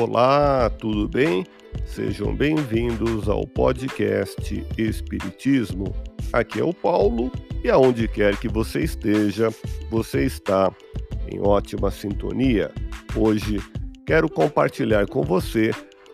[0.00, 1.44] Olá, tudo bem?
[1.84, 5.94] Sejam bem-vindos ao podcast Espiritismo.
[6.32, 7.30] Aqui é o Paulo
[7.62, 9.50] e aonde quer que você esteja,
[9.90, 10.74] você está
[11.30, 12.72] em ótima sintonia.
[13.14, 13.58] Hoje
[14.06, 15.70] quero compartilhar com você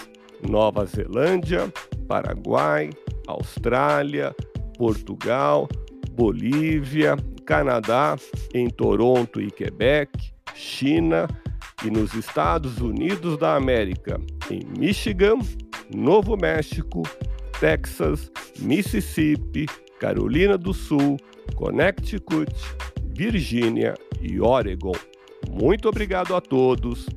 [0.46, 1.72] Nova Zelândia,
[2.10, 2.90] Paraguai,
[3.28, 4.36] Austrália,
[4.78, 5.70] Portugal,
[6.12, 8.18] Bolívia, Canadá,
[8.54, 10.12] em Toronto e Quebec,
[10.54, 11.26] China
[11.84, 14.20] e nos Estados Unidos da América,
[14.50, 15.40] em Michigan,
[15.94, 17.04] Novo México,
[17.60, 19.66] Texas, Mississippi,
[20.00, 21.18] Carolina do Sul,
[21.56, 22.54] Connecticut,
[23.16, 24.96] Virgínia e Oregon.
[25.50, 27.08] Muito obrigado a todos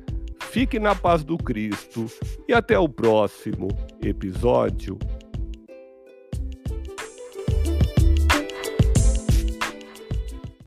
[0.51, 2.07] Fique na paz do Cristo
[2.47, 3.67] e até o próximo
[4.01, 4.97] episódio.